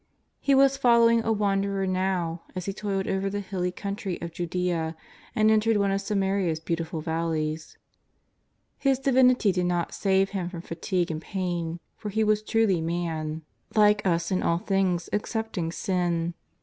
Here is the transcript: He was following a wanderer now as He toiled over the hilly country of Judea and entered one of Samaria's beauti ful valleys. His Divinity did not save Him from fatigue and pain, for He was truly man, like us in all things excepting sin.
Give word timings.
He 0.39 0.55
was 0.55 0.77
following 0.77 1.23
a 1.23 1.31
wanderer 1.31 1.85
now 1.85 2.41
as 2.55 2.65
He 2.65 2.73
toiled 2.73 3.07
over 3.07 3.29
the 3.29 3.39
hilly 3.39 3.71
country 3.71 4.19
of 4.19 4.31
Judea 4.33 4.95
and 5.35 5.51
entered 5.51 5.77
one 5.77 5.91
of 5.91 6.01
Samaria's 6.01 6.59
beauti 6.59 6.87
ful 6.87 7.01
valleys. 7.01 7.77
His 8.79 8.97
Divinity 8.97 9.51
did 9.51 9.67
not 9.67 9.93
save 9.93 10.31
Him 10.31 10.49
from 10.49 10.61
fatigue 10.61 11.11
and 11.11 11.21
pain, 11.21 11.79
for 11.97 12.09
He 12.09 12.23
was 12.23 12.41
truly 12.41 12.81
man, 12.81 13.43
like 13.75 14.03
us 14.03 14.31
in 14.31 14.41
all 14.41 14.57
things 14.57 15.07
excepting 15.13 15.71
sin. 15.71 16.33